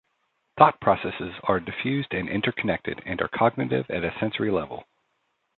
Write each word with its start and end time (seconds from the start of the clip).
Thought 0.57 0.81
processes 0.81 1.35
are 1.43 1.59
diffused 1.59 2.11
and 2.15 2.27
interconnected 2.27 3.03
and 3.05 3.21
are 3.21 3.27
cognitive 3.27 3.87
at 3.91 4.03
a 4.03 4.17
sensory 4.19 4.49
level. 4.49 4.87